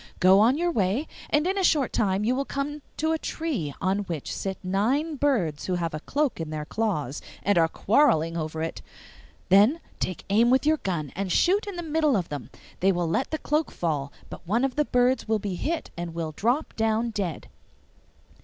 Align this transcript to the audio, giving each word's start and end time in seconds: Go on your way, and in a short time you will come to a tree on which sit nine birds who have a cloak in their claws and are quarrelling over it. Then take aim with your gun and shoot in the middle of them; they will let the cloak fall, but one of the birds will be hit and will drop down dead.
Go 0.19 0.39
on 0.39 0.57
your 0.57 0.71
way, 0.71 1.07
and 1.29 1.45
in 1.45 1.59
a 1.59 1.63
short 1.63 1.93
time 1.93 2.23
you 2.23 2.33
will 2.33 2.43
come 2.43 2.81
to 2.97 3.11
a 3.11 3.19
tree 3.19 3.71
on 3.79 3.99
which 3.99 4.33
sit 4.35 4.57
nine 4.63 5.15
birds 5.15 5.65
who 5.67 5.75
have 5.75 5.93
a 5.93 5.99
cloak 5.99 6.39
in 6.41 6.49
their 6.49 6.65
claws 6.65 7.21
and 7.43 7.55
are 7.55 7.67
quarrelling 7.67 8.35
over 8.35 8.63
it. 8.63 8.81
Then 9.49 9.79
take 9.99 10.25
aim 10.31 10.49
with 10.49 10.65
your 10.65 10.77
gun 10.77 11.11
and 11.15 11.31
shoot 11.31 11.67
in 11.67 11.75
the 11.75 11.83
middle 11.83 12.17
of 12.17 12.29
them; 12.29 12.49
they 12.79 12.91
will 12.91 13.07
let 13.07 13.29
the 13.29 13.37
cloak 13.37 13.69
fall, 13.69 14.11
but 14.27 14.47
one 14.47 14.65
of 14.65 14.75
the 14.75 14.85
birds 14.85 15.27
will 15.27 15.37
be 15.37 15.53
hit 15.53 15.91
and 15.95 16.15
will 16.15 16.31
drop 16.31 16.75
down 16.75 17.11
dead. 17.11 17.47